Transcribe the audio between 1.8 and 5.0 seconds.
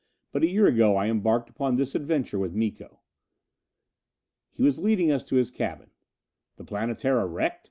adventure with Miko." He was